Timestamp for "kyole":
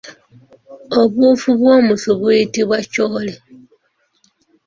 2.91-3.33